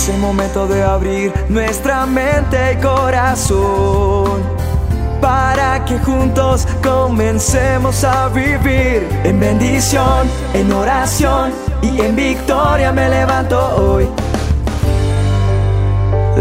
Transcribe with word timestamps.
Es 0.00 0.08
el 0.08 0.16
momento 0.16 0.66
de 0.66 0.82
abrir 0.82 1.30
nuestra 1.50 2.06
mente 2.06 2.72
y 2.72 2.76
corazón 2.76 4.40
para 5.20 5.84
que 5.84 5.98
juntos 5.98 6.66
comencemos 6.82 8.02
a 8.02 8.30
vivir 8.30 9.06
en 9.24 9.38
bendición, 9.38 10.26
en 10.54 10.72
oración 10.72 11.52
y 11.82 12.00
en 12.00 12.16
victoria 12.16 12.92
me 12.92 13.10
levanto 13.10 13.58
hoy. 13.76 14.08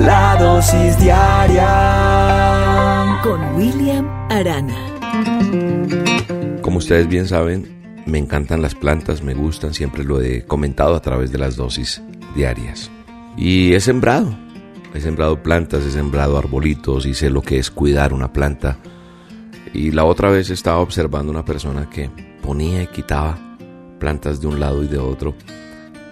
La 0.06 0.38
dosis 0.40 0.98
diaria 0.98 1.68
con 3.22 3.58
William 3.58 4.08
Arana. 4.32 4.78
Como 6.62 6.78
ustedes 6.78 7.10
bien 7.10 7.28
saben, 7.28 7.68
me 8.06 8.20
encantan 8.20 8.62
las 8.62 8.74
plantas, 8.74 9.22
me 9.22 9.34
gustan, 9.34 9.74
siempre 9.74 10.06
lo 10.06 10.22
he 10.22 10.46
comentado 10.46 10.96
a 10.96 11.02
través 11.02 11.34
de 11.34 11.40
las 11.40 11.58
dosis 11.58 12.02
diarias. 12.38 12.90
Y 13.38 13.74
he 13.74 13.80
sembrado, 13.80 14.36
he 14.94 15.00
sembrado 15.00 15.42
plantas, 15.42 15.86
he 15.86 15.92
sembrado 15.92 16.38
arbolitos 16.38 17.06
y 17.06 17.14
sé 17.14 17.30
lo 17.30 17.42
que 17.42 17.60
es 17.60 17.72
cuidar 17.72 18.14
una 18.14 18.34
planta. 18.34 18.78
Y 19.74 19.92
la 19.92 20.06
otra 20.06 20.30
vez 20.30 20.50
estaba 20.50 20.80
observando 20.80 21.32
una 21.32 21.46
persona 21.46 21.90
que 21.90 22.10
ponía 22.42 22.84
y 22.84 22.88
quitaba 22.88 23.38
plantas 24.00 24.42
de 24.42 24.48
un 24.48 24.60
lado 24.60 24.84
y 24.84 24.88
de 24.88 24.98
otro. 24.98 25.36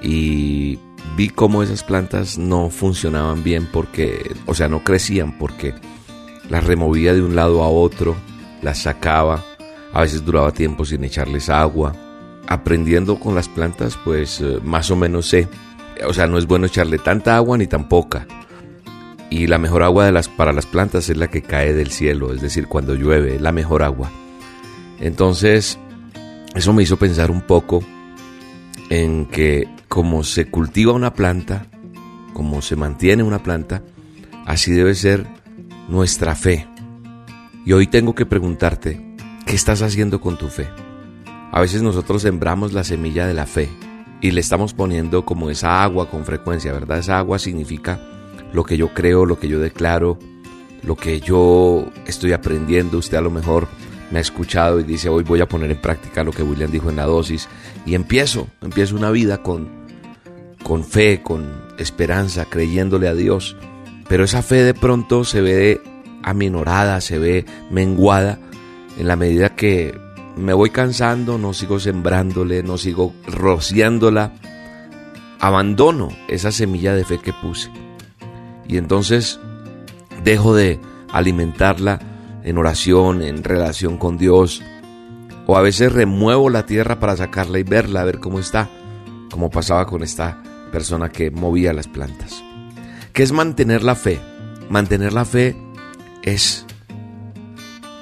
Y 0.01 0.79
vi 1.15 1.29
cómo 1.29 1.63
esas 1.63 1.83
plantas 1.83 2.37
no 2.37 2.69
funcionaban 2.69 3.43
bien 3.43 3.67
porque, 3.71 4.35
o 4.45 4.53
sea, 4.53 4.67
no 4.67 4.83
crecían 4.83 5.37
porque 5.37 5.73
las 6.49 6.63
removía 6.63 7.13
de 7.13 7.21
un 7.21 7.35
lado 7.35 7.63
a 7.63 7.69
otro, 7.69 8.15
las 8.61 8.83
sacaba, 8.83 9.43
a 9.93 10.01
veces 10.01 10.23
duraba 10.23 10.51
tiempo 10.51 10.85
sin 10.85 11.03
echarles 11.03 11.49
agua. 11.49 11.93
Aprendiendo 12.49 13.19
con 13.19 13.35
las 13.35 13.49
plantas, 13.49 13.97
pues 14.05 14.39
eh, 14.39 14.59
más 14.63 14.89
o 14.89 14.95
menos 14.95 15.25
sé 15.25 15.49
o 16.05 16.13
sea, 16.13 16.27
no 16.27 16.37
es 16.37 16.45
bueno 16.45 16.65
echarle 16.65 16.97
tanta 16.97 17.35
agua 17.35 17.57
ni 17.57 17.67
tan 17.67 17.87
poca. 17.89 18.27
Y 19.29 19.47
la 19.47 19.57
mejor 19.57 19.83
agua 19.83 20.09
para 20.37 20.53
las 20.53 20.65
plantas 20.65 21.09
es 21.09 21.17
la 21.17 21.27
que 21.27 21.41
cae 21.41 21.73
del 21.73 21.91
cielo, 21.91 22.33
es 22.33 22.41
decir, 22.41 22.67
cuando 22.67 22.95
llueve, 22.95 23.39
la 23.39 23.51
mejor 23.51 23.83
agua. 23.83 24.09
Entonces, 24.99 25.77
eso 26.55 26.73
me 26.73 26.83
hizo 26.83 26.97
pensar 26.97 27.29
un 27.29 27.41
poco 27.41 27.83
en 28.89 29.25
que 29.25 29.67
como 29.87 30.23
se 30.23 30.49
cultiva 30.49 30.93
una 30.93 31.13
planta, 31.13 31.67
como 32.33 32.61
se 32.61 32.75
mantiene 32.75 33.23
una 33.23 33.43
planta, 33.43 33.83
así 34.45 34.71
debe 34.71 34.95
ser 34.95 35.27
nuestra 35.89 36.35
fe. 36.35 36.67
Y 37.65 37.73
hoy 37.73 37.87
tengo 37.87 38.15
que 38.15 38.25
preguntarte, 38.25 39.15
¿qué 39.45 39.55
estás 39.55 39.81
haciendo 39.81 40.21
con 40.21 40.37
tu 40.37 40.47
fe? 40.47 40.69
A 41.51 41.59
veces 41.59 41.81
nosotros 41.81 42.21
sembramos 42.21 42.73
la 42.73 42.83
semilla 42.83 43.27
de 43.27 43.33
la 43.33 43.45
fe, 43.45 43.69
y 44.21 44.31
le 44.31 44.41
estamos 44.41 44.73
poniendo 44.73 45.25
como 45.25 45.49
esa 45.49 45.83
agua 45.83 46.09
con 46.09 46.25
frecuencia, 46.25 46.73
¿verdad? 46.73 46.99
Esa 46.99 47.19
agua 47.19 47.39
significa 47.39 47.99
lo 48.51 48.63
que 48.63 48.77
yo 48.77 48.93
creo, 48.93 49.25
lo 49.25 49.39
que 49.39 49.47
yo 49.47 49.59
declaro, 49.59 50.17
lo 50.83 50.95
que 50.95 51.19
yo 51.19 51.85
estoy 52.05 52.33
aprendiendo. 52.33 52.97
Usted 52.97 53.17
a 53.17 53.21
lo 53.21 53.29
mejor 53.29 53.67
me 54.11 54.19
ha 54.19 54.21
escuchado 54.21 54.79
y 54.79 54.83
dice, 54.83 55.09
hoy 55.09 55.23
voy 55.23 55.41
a 55.41 55.47
poner 55.47 55.69
en 55.71 55.81
práctica 55.81 56.23
lo 56.23 56.31
que 56.31 56.43
William 56.43 56.71
dijo 56.71 56.89
en 56.89 56.95
la 56.95 57.05
dosis. 57.05 57.47
Y 57.85 57.93
empiezo, 57.93 58.47
empiezo 58.61 58.95
una 58.95 59.11
vida 59.11 59.43
con, 59.43 59.69
con 60.63 60.83
fe, 60.83 61.21
con 61.21 61.61
esperanza, 61.77 62.45
creyéndole 62.45 63.07
a 63.07 63.13
Dios. 63.13 63.55
Pero 64.07 64.23
esa 64.23 64.41
fe 64.41 64.63
de 64.63 64.73
pronto 64.73 65.25
se 65.25 65.41
ve 65.41 65.81
aminorada, 66.23 67.01
se 67.01 67.19
ve 67.19 67.45
menguada 67.69 68.39
en 68.97 69.07
la 69.07 69.15
medida 69.15 69.55
que 69.55 70.06
me 70.37 70.53
voy 70.53 70.69
cansando, 70.69 71.37
no 71.37 71.53
sigo 71.53 71.79
sembrándole, 71.79 72.63
no 72.63 72.77
sigo 72.77 73.13
rociándola, 73.27 74.33
abandono 75.39 76.09
esa 76.27 76.51
semilla 76.51 76.93
de 76.93 77.05
fe 77.05 77.19
que 77.19 77.33
puse. 77.33 77.71
Y 78.67 78.77
entonces 78.77 79.39
dejo 80.23 80.55
de 80.55 80.79
alimentarla 81.11 81.99
en 82.43 82.57
oración, 82.57 83.21
en 83.21 83.43
relación 83.43 83.97
con 83.97 84.17
Dios. 84.17 84.61
O 85.45 85.57
a 85.57 85.61
veces 85.61 85.91
remuevo 85.91 86.49
la 86.49 86.65
tierra 86.65 86.99
para 86.99 87.15
sacarla 87.15 87.59
y 87.59 87.63
verla, 87.63 88.01
a 88.01 88.05
ver 88.05 88.19
cómo 88.19 88.39
está, 88.39 88.69
como 89.31 89.49
pasaba 89.49 89.85
con 89.85 90.03
esta 90.03 90.41
persona 90.71 91.09
que 91.09 91.31
movía 91.31 91.73
las 91.73 91.87
plantas. 91.87 92.43
¿Qué 93.13 93.23
es 93.23 93.31
mantener 93.31 93.83
la 93.83 93.95
fe? 93.95 94.19
Mantener 94.69 95.13
la 95.13 95.25
fe 95.25 95.55
es 96.23 96.66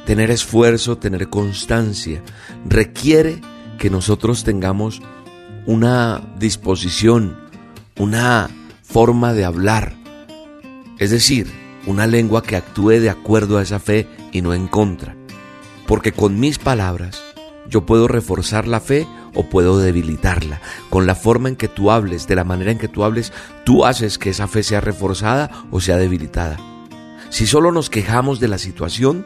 tener 0.05 0.31
esfuerzo, 0.31 0.97
tener 0.97 1.29
constancia, 1.29 2.21
requiere 2.67 3.41
que 3.77 3.89
nosotros 3.89 4.43
tengamos 4.43 5.01
una 5.65 6.21
disposición, 6.39 7.37
una 7.97 8.49
forma 8.83 9.33
de 9.33 9.45
hablar, 9.45 9.95
es 10.99 11.11
decir, 11.11 11.51
una 11.87 12.07
lengua 12.07 12.43
que 12.43 12.55
actúe 12.55 12.99
de 13.01 13.09
acuerdo 13.09 13.57
a 13.57 13.61
esa 13.61 13.79
fe 13.79 14.07
y 14.31 14.41
no 14.41 14.53
en 14.53 14.67
contra. 14.67 15.15
Porque 15.87 16.11
con 16.11 16.39
mis 16.39 16.57
palabras 16.57 17.21
yo 17.69 17.85
puedo 17.85 18.07
reforzar 18.07 18.67
la 18.67 18.79
fe 18.79 19.07
o 19.33 19.49
puedo 19.49 19.77
debilitarla. 19.79 20.61
Con 20.89 21.05
la 21.05 21.15
forma 21.15 21.49
en 21.49 21.55
que 21.55 21.67
tú 21.67 21.91
hables, 21.91 22.27
de 22.27 22.35
la 22.35 22.43
manera 22.43 22.71
en 22.71 22.77
que 22.77 22.87
tú 22.87 23.03
hables, 23.03 23.33
tú 23.65 23.85
haces 23.85 24.17
que 24.17 24.29
esa 24.29 24.47
fe 24.47 24.63
sea 24.63 24.81
reforzada 24.81 25.51
o 25.71 25.81
sea 25.81 25.97
debilitada. 25.97 26.57
Si 27.29 27.45
solo 27.47 27.71
nos 27.71 27.89
quejamos 27.89 28.39
de 28.39 28.47
la 28.47 28.57
situación, 28.57 29.25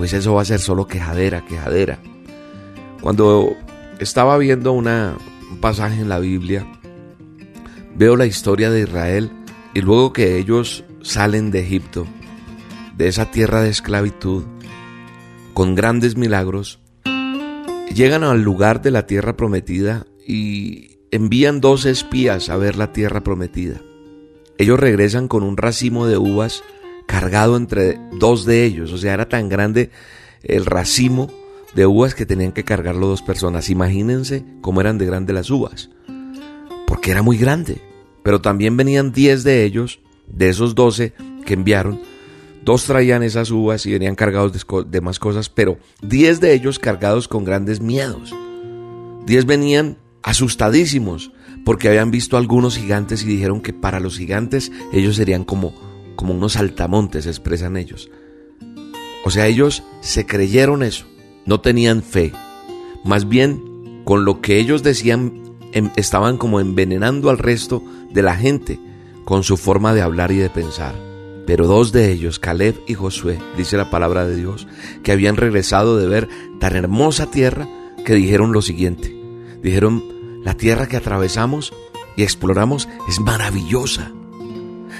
pues 0.00 0.14
eso 0.14 0.32
va 0.32 0.40
a 0.40 0.46
ser 0.46 0.60
solo 0.60 0.86
quejadera, 0.86 1.44
quejadera. 1.44 1.98
Cuando 3.02 3.54
estaba 3.98 4.38
viendo 4.38 4.72
una, 4.72 5.18
un 5.50 5.58
pasaje 5.58 6.00
en 6.00 6.08
la 6.08 6.18
Biblia, 6.18 6.66
veo 7.96 8.16
la 8.16 8.24
historia 8.24 8.70
de 8.70 8.80
Israel 8.80 9.30
y 9.74 9.82
luego 9.82 10.14
que 10.14 10.38
ellos 10.38 10.84
salen 11.02 11.50
de 11.50 11.60
Egipto, 11.60 12.06
de 12.96 13.08
esa 13.08 13.30
tierra 13.30 13.60
de 13.60 13.68
esclavitud, 13.68 14.44
con 15.52 15.74
grandes 15.74 16.16
milagros, 16.16 16.80
llegan 17.94 18.24
al 18.24 18.40
lugar 18.40 18.80
de 18.80 18.92
la 18.92 19.06
tierra 19.06 19.36
prometida 19.36 20.06
y 20.26 21.00
envían 21.10 21.60
dos 21.60 21.84
espías 21.84 22.48
a 22.48 22.56
ver 22.56 22.76
la 22.76 22.94
tierra 22.94 23.22
prometida. 23.22 23.82
Ellos 24.56 24.80
regresan 24.80 25.28
con 25.28 25.42
un 25.42 25.58
racimo 25.58 26.06
de 26.06 26.16
uvas 26.16 26.64
cargado 27.10 27.56
entre 27.56 27.98
dos 28.12 28.44
de 28.44 28.64
ellos. 28.64 28.92
O 28.92 28.98
sea, 28.98 29.14
era 29.14 29.28
tan 29.28 29.48
grande 29.48 29.90
el 30.44 30.64
racimo 30.64 31.28
de 31.74 31.84
uvas 31.84 32.14
que 32.14 32.24
tenían 32.24 32.52
que 32.52 32.62
cargarlo 32.62 33.08
dos 33.08 33.20
personas. 33.20 33.68
Imagínense 33.68 34.44
cómo 34.60 34.80
eran 34.80 34.96
de 34.96 35.06
grandes 35.06 35.34
las 35.34 35.50
uvas. 35.50 35.90
Porque 36.86 37.10
era 37.10 37.22
muy 37.22 37.36
grande. 37.36 37.82
Pero 38.22 38.40
también 38.40 38.76
venían 38.76 39.10
diez 39.10 39.42
de 39.42 39.64
ellos, 39.64 39.98
de 40.28 40.50
esos 40.50 40.76
doce 40.76 41.12
que 41.44 41.54
enviaron. 41.54 42.00
Dos 42.64 42.84
traían 42.84 43.24
esas 43.24 43.50
uvas 43.50 43.86
y 43.86 43.92
venían 43.92 44.14
cargados 44.14 44.52
de, 44.88 45.00
más 45.00 45.18
cosas, 45.18 45.48
pero 45.48 45.78
diez 46.02 46.38
de 46.38 46.52
ellos 46.52 46.78
cargados 46.78 47.26
con 47.26 47.44
grandes 47.44 47.80
miedos. 47.80 48.32
Diez 49.26 49.46
venían 49.46 49.98
asustadísimos 50.22 51.32
porque 51.64 51.88
habían 51.88 52.12
visto 52.12 52.36
algunos 52.36 52.76
gigantes 52.76 53.24
y 53.24 53.26
dijeron 53.26 53.62
que 53.62 53.72
para 53.72 53.98
los 53.98 54.16
gigantes 54.16 54.70
ellos 54.92 55.16
serían 55.16 55.42
como 55.42 55.89
como 56.16 56.34
unos 56.34 56.54
saltamontes, 56.54 57.26
expresan 57.26 57.76
ellos. 57.76 58.10
O 59.24 59.30
sea, 59.30 59.46
ellos 59.46 59.82
se 60.00 60.26
creyeron 60.26 60.82
eso, 60.82 61.06
no 61.46 61.60
tenían 61.60 62.02
fe. 62.02 62.32
Más 63.04 63.28
bien, 63.28 64.02
con 64.04 64.24
lo 64.24 64.40
que 64.40 64.58
ellos 64.58 64.82
decían, 64.82 65.56
em, 65.72 65.90
estaban 65.96 66.36
como 66.36 66.60
envenenando 66.60 67.30
al 67.30 67.38
resto 67.38 67.82
de 68.10 68.22
la 68.22 68.36
gente 68.36 68.78
con 69.24 69.44
su 69.44 69.56
forma 69.56 69.94
de 69.94 70.02
hablar 70.02 70.32
y 70.32 70.36
de 70.36 70.50
pensar. 70.50 70.94
Pero 71.46 71.66
dos 71.66 71.92
de 71.92 72.12
ellos, 72.12 72.38
Caleb 72.38 72.76
y 72.86 72.94
Josué, 72.94 73.38
dice 73.56 73.76
la 73.76 73.90
palabra 73.90 74.26
de 74.26 74.36
Dios, 74.36 74.66
que 75.02 75.12
habían 75.12 75.36
regresado 75.36 75.96
de 75.96 76.06
ver 76.06 76.28
tan 76.58 76.76
hermosa 76.76 77.30
tierra, 77.30 77.68
que 78.04 78.14
dijeron 78.14 78.52
lo 78.52 78.62
siguiente. 78.62 79.16
Dijeron, 79.62 80.02
la 80.44 80.54
tierra 80.54 80.86
que 80.86 80.96
atravesamos 80.96 81.72
y 82.16 82.22
exploramos 82.22 82.88
es 83.08 83.20
maravillosa. 83.20 84.12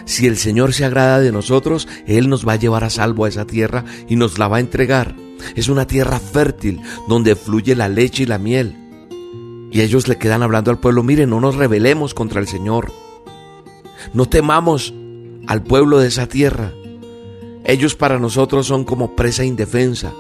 Si 0.05 0.27
el 0.27 0.37
Señor 0.37 0.73
se 0.73 0.85
agrada 0.85 1.21
de 1.21 1.33
nosotros, 1.33 1.89
Él 2.07 2.29
nos 2.29 2.47
va 2.47 2.55
a 2.55 2.57
llevar 2.57 2.85
a 2.85 2.91
salvo 2.91 3.25
a 3.25 3.29
esa 3.29 3.47
tierra 3.47 3.85
y 4.09 4.17
nos 4.17 4.39
la 4.39 4.49
va 4.49 4.59
a 4.59 4.61
entregar. 4.61 5.15
Es 5.55 5.69
una 5.69 5.87
tierra 5.87 6.19
fértil 6.19 6.81
donde 7.09 7.37
fluye 7.37 7.75
la 7.75 7.89
leche 7.89 8.25
y 8.25 8.27
la 8.27 8.39
miel. 8.39 8.77
Y 9.73 9.81
ellos 9.83 10.09
le 10.09 10.17
quedan 10.17 10.43
hablando 10.43 10.71
al 10.71 10.81
pueblo, 10.81 11.03
miren, 11.03 11.31
no 11.31 11.41
nos 11.41 11.57
rebelemos 11.57 12.15
contra 12.15 12.41
el 12.41 12.49
Señor. 12.49 12.93
No 14.13 14.27
temamos 14.27 14.93
al 15.47 15.63
pueblo 15.63 15.99
de 15.99 16.09
esa 16.09 16.27
tierra. 16.27 16.73
Ellos 17.65 17.95
para 17.95 18.19
nosotros 18.19 18.67
son 18.67 18.85
como 18.85 19.15
presa 19.15 19.45
indefensa, 19.45 20.13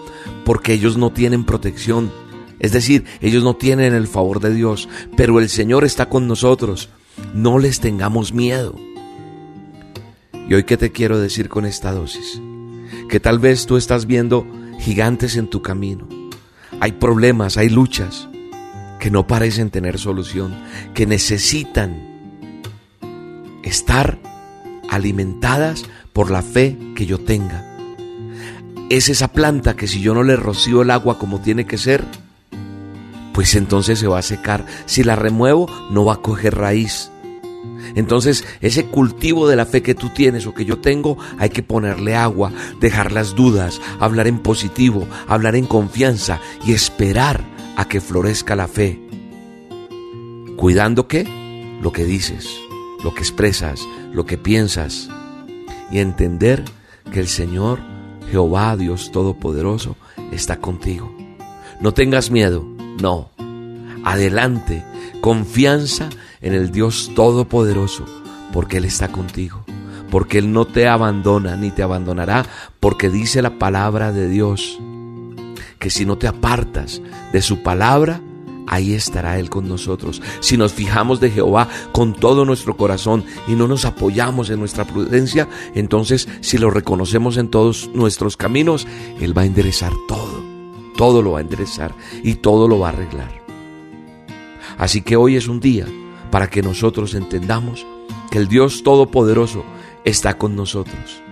porque 0.45 0.73
ellos 0.73 0.97
no 0.97 1.11
tienen 1.11 1.45
protección. 1.45 2.13
Es 2.59 2.73
decir, 2.73 3.05
ellos 3.21 3.43
no 3.43 3.57
tienen 3.57 3.95
el 3.95 4.07
favor 4.07 4.41
de 4.41 4.55
Dios, 4.55 4.89
pero 5.17 5.41
el 5.41 5.49
Señor 5.49 5.85
está 5.85 6.09
con 6.09 6.29
nosotros. 6.29 6.91
No 7.35 7.59
les 7.59 7.81
tengamos 7.81 8.33
miedo. 8.33 8.77
Y 10.51 10.55
hoy 10.55 10.65
qué 10.65 10.77
te 10.77 10.91
quiero 10.91 11.21
decir 11.21 11.49
con 11.49 11.65
esta 11.65 11.93
dosis? 11.93 12.43
Que 13.09 13.21
tal 13.21 13.39
vez 13.39 13.67
tú 13.67 13.77
estás 13.77 14.07
viendo 14.07 14.45
gigantes 14.81 15.37
en 15.37 15.47
tu 15.47 15.63
camino. 15.63 16.09
Hay 16.81 16.91
problemas, 16.91 17.57
hay 17.57 17.69
luchas 17.69 18.29
que 18.99 19.13
no 19.13 19.29
parecen 19.29 19.71
tener 19.71 20.01
solución, 20.01 20.53
que 20.93 21.07
necesitan 21.07 22.03
estar 23.63 24.19
alimentadas 24.89 25.85
por 26.13 26.33
la 26.33 26.43
fe 26.43 26.77
que 26.97 27.07
yo 27.07 27.21
tenga. 27.21 27.65
Es 28.89 29.09
esa 29.09 29.29
planta 29.29 29.77
que 29.77 29.87
si 29.87 30.01
yo 30.01 30.15
no 30.15 30.25
le 30.25 30.35
rocío 30.35 30.83
el 30.83 30.91
agua 30.91 31.17
como 31.17 31.41
tiene 31.41 31.65
que 31.65 31.79
ser, 31.79 32.05
pues 33.33 33.55
entonces 33.55 34.01
se 34.01 34.09
va 34.09 34.19
a 34.19 34.23
secar. 34.23 34.67
Si 34.87 35.05
la 35.05 35.15
remuevo, 35.15 35.69
no 35.93 36.05
va 36.05 36.15
a 36.15 36.23
coger 36.23 36.57
raíz. 36.57 37.13
Entonces, 37.95 38.45
ese 38.61 38.87
cultivo 38.87 39.49
de 39.49 39.57
la 39.57 39.67
fe 39.67 39.83
que 39.83 39.95
tú 39.95 40.11
tienes 40.11 40.47
o 40.47 40.55
que 40.55 40.65
yo 40.65 40.79
tengo, 40.79 41.19
hay 41.39 41.51
que 41.51 41.63
ponerle 41.63 42.15
agua, 42.15 42.53
dejar 42.81 43.13
las 43.13 43.35
dudas, 43.35 43.81
hablar 43.99 44.27
en 44.27 44.39
positivo, 44.39 45.07
hablar 45.27 45.57
en 45.57 45.67
confianza 45.67 46.41
y 46.65 46.73
esperar 46.73 47.45
a 47.77 47.87
que 47.87 48.01
florezca 48.01 48.57
la 48.57 48.69
fe. 48.69 49.01
Cuidando 50.57 51.09
qué? 51.09 51.25
Lo 51.81 51.93
que 51.93 52.05
dices, 52.05 52.49
lo 53.03 53.15
que 53.15 53.21
expresas, 53.21 53.81
lo 54.13 54.27
que 54.27 54.37
piensas. 54.37 55.09
Y 55.91 55.99
entender 55.99 56.65
que 57.11 57.21
el 57.21 57.29
Señor, 57.29 57.81
Jehová, 58.31 58.77
Dios 58.77 59.11
Todopoderoso, 59.11 59.97
está 60.31 60.61
contigo. 60.61 61.15
No 61.81 61.95
tengas 61.95 62.31
miedo, 62.31 62.65
no. 63.01 63.31
Adelante, 64.05 64.85
confianza 65.21 66.11
en 66.41 66.55
el 66.55 66.71
Dios 66.71 67.11
Todopoderoso, 67.15 68.05
porque 68.53 68.79
Él 68.79 68.85
está 68.85 69.09
contigo, 69.09 69.65
porque 70.11 70.39
Él 70.39 70.53
no 70.53 70.67
te 70.67 70.89
abandona 70.89 71.57
ni 71.57 71.71
te 71.71 71.83
abandonará, 71.83 72.47
porque 72.81 73.11
dice 73.11 73.43
la 73.43 73.59
palabra 73.59 74.13
de 74.13 74.29
Dios, 74.29 74.79
que 75.79 75.91
si 75.91 76.05
no 76.05 76.19
te 76.19 76.27
apartas 76.27 77.01
de 77.33 77.43
su 77.43 77.63
palabra, 77.63 78.21
ahí 78.67 78.95
estará 78.95 79.39
Él 79.39 79.51
con 79.51 79.69
nosotros. 79.69 80.23
Si 80.41 80.57
nos 80.57 80.73
fijamos 80.73 81.21
de 81.21 81.31
Jehová 81.31 81.69
con 81.93 82.15
todo 82.15 82.45
nuestro 82.45 82.77
corazón 82.77 83.25
y 83.49 83.53
no 83.53 83.67
nos 83.67 83.85
apoyamos 83.85 84.51
en 84.51 84.61
nuestra 84.61 84.85
prudencia, 84.85 85.49
entonces 85.75 86.29
si 86.41 86.59
lo 86.59 86.71
reconocemos 86.71 87.37
en 87.37 87.49
todos 87.49 87.91
nuestros 87.95 88.37
caminos, 88.37 88.87
Él 89.21 89.37
va 89.37 89.43
a 89.43 89.47
enderezar 89.47 89.93
todo, 90.07 90.43
todo 90.97 91.23
lo 91.23 91.33
va 91.33 91.39
a 91.39 91.43
enderezar 91.43 91.95
y 92.23 92.35
todo 92.35 92.69
lo 92.69 92.79
va 92.79 92.89
a 92.89 92.93
arreglar. 92.93 93.41
Así 94.79 95.03
que 95.03 95.17
hoy 95.17 95.37
es 95.37 95.47
un 95.49 95.61
día 95.61 95.87
para 96.31 96.49
que 96.49 96.63
nosotros 96.63 97.15
entendamos 97.15 97.87
que 98.31 98.39
el 98.39 98.49
Dios 98.49 98.83
Todopoderoso 98.83 99.65
está 100.05 100.39
con 100.39 100.57
nosotros 100.57 101.23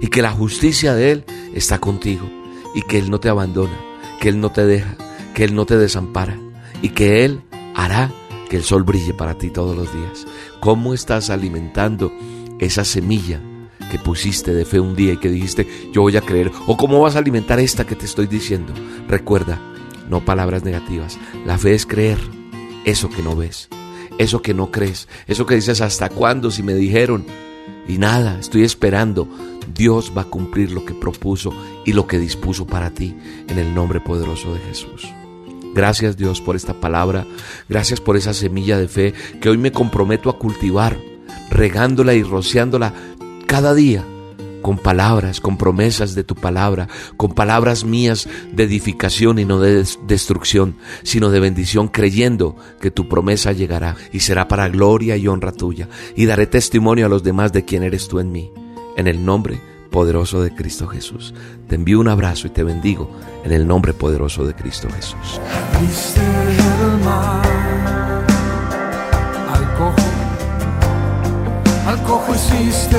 y 0.00 0.08
que 0.08 0.22
la 0.22 0.30
justicia 0.30 0.94
de 0.94 1.12
Él 1.12 1.24
está 1.54 1.78
contigo 1.78 2.28
y 2.74 2.82
que 2.82 2.98
Él 2.98 3.10
no 3.10 3.20
te 3.20 3.28
abandona, 3.28 3.76
que 4.20 4.28
Él 4.28 4.40
no 4.40 4.50
te 4.50 4.64
deja, 4.64 4.96
que 5.34 5.44
Él 5.44 5.54
no 5.54 5.66
te 5.66 5.76
desampara 5.76 6.38
y 6.82 6.90
que 6.90 7.24
Él 7.24 7.42
hará 7.74 8.10
que 8.48 8.56
el 8.56 8.62
sol 8.62 8.82
brille 8.82 9.12
para 9.12 9.36
ti 9.36 9.50
todos 9.50 9.76
los 9.76 9.92
días. 9.92 10.26
¿Cómo 10.60 10.94
estás 10.94 11.28
alimentando 11.30 12.12
esa 12.60 12.84
semilla 12.84 13.40
que 13.90 13.98
pusiste 13.98 14.54
de 14.54 14.64
fe 14.64 14.80
un 14.80 14.94
día 14.94 15.14
y 15.14 15.16
que 15.18 15.28
dijiste 15.28 15.66
yo 15.92 16.02
voy 16.02 16.16
a 16.16 16.22
creer? 16.22 16.50
¿O 16.66 16.76
cómo 16.76 17.00
vas 17.00 17.16
a 17.16 17.18
alimentar 17.18 17.58
esta 17.58 17.86
que 17.86 17.96
te 17.96 18.06
estoy 18.06 18.26
diciendo? 18.26 18.72
Recuerda, 19.08 19.60
no 20.08 20.24
palabras 20.24 20.62
negativas. 20.64 21.18
La 21.44 21.58
fe 21.58 21.74
es 21.74 21.84
creer 21.84 22.18
eso 22.84 23.10
que 23.10 23.22
no 23.22 23.36
ves 23.36 23.68
eso 24.18 24.42
que 24.42 24.54
no 24.54 24.70
crees, 24.70 25.08
eso 25.26 25.46
que 25.46 25.54
dices 25.54 25.80
hasta 25.80 26.08
cuándo 26.08 26.50
si 26.50 26.62
me 26.62 26.74
dijeron. 26.74 27.24
Y 27.86 27.98
nada, 27.98 28.38
estoy 28.38 28.64
esperando. 28.64 29.28
Dios 29.74 30.12
va 30.16 30.22
a 30.22 30.26
cumplir 30.26 30.72
lo 30.72 30.84
que 30.84 30.94
propuso 30.94 31.52
y 31.84 31.92
lo 31.92 32.06
que 32.06 32.18
dispuso 32.18 32.66
para 32.66 32.90
ti 32.90 33.16
en 33.48 33.58
el 33.58 33.74
nombre 33.74 34.00
poderoso 34.00 34.52
de 34.52 34.60
Jesús. 34.60 35.08
Gracias 35.74 36.16
Dios 36.16 36.40
por 36.40 36.56
esta 36.56 36.74
palabra, 36.74 37.26
gracias 37.68 38.00
por 38.00 38.16
esa 38.16 38.34
semilla 38.34 38.78
de 38.78 38.88
fe 38.88 39.14
que 39.40 39.48
hoy 39.48 39.58
me 39.58 39.70
comprometo 39.70 40.30
a 40.30 40.38
cultivar, 40.38 40.98
regándola 41.50 42.14
y 42.14 42.22
rociándola 42.22 42.92
cada 43.46 43.74
día 43.74 44.04
con 44.68 44.76
palabras, 44.76 45.40
con 45.40 45.56
promesas 45.56 46.14
de 46.14 46.24
tu 46.24 46.34
palabra, 46.34 46.88
con 47.16 47.32
palabras 47.32 47.84
mías 47.84 48.28
de 48.52 48.64
edificación 48.64 49.38
y 49.38 49.46
no 49.46 49.60
de 49.60 49.82
destrucción, 50.06 50.76
sino 51.04 51.30
de 51.30 51.40
bendición, 51.40 51.88
creyendo 51.88 52.54
que 52.78 52.90
tu 52.90 53.08
promesa 53.08 53.52
llegará 53.52 53.96
y 54.12 54.20
será 54.20 54.46
para 54.46 54.68
gloria 54.68 55.16
y 55.16 55.26
honra 55.26 55.52
tuya. 55.52 55.88
Y 56.16 56.26
daré 56.26 56.46
testimonio 56.46 57.06
a 57.06 57.08
los 57.08 57.22
demás 57.22 57.50
de 57.54 57.64
quién 57.64 57.82
eres 57.82 58.08
tú 58.08 58.20
en 58.20 58.30
mí. 58.30 58.52
En 58.98 59.06
el 59.06 59.24
nombre 59.24 59.58
poderoso 59.90 60.42
de 60.42 60.54
Cristo 60.54 60.86
Jesús. 60.86 61.32
Te 61.66 61.76
envío 61.76 61.98
un 61.98 62.08
abrazo 62.08 62.46
y 62.46 62.50
te 62.50 62.62
bendigo 62.62 63.10
en 63.44 63.52
el 63.52 63.66
nombre 63.66 63.94
poderoso 63.94 64.44
de 64.44 64.52
Cristo 64.52 64.86
Jesús. 64.94 65.40
al 71.86 72.02
cojo, 72.02 72.34
hiciste 72.34 72.98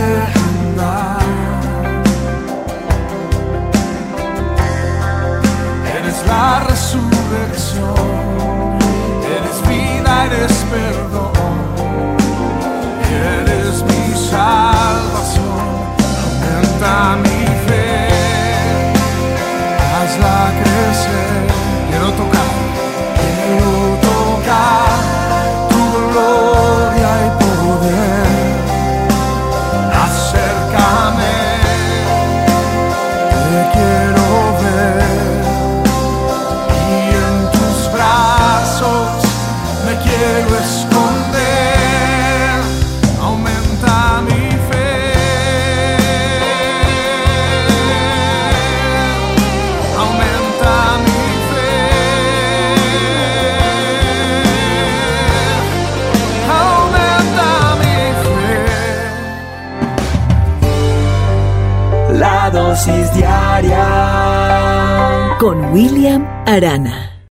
Con 65.39 65.71
William 65.71 66.27
Arana. 66.45 67.08